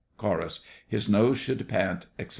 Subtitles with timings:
[0.17, 2.29] CHORUS.—His nose should pant, etc.